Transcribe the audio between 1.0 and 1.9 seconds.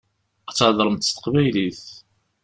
s teqbaylit.